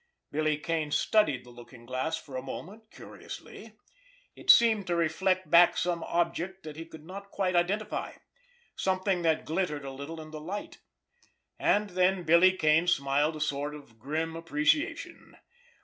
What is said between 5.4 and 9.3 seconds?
back some object that he could not quite identify, something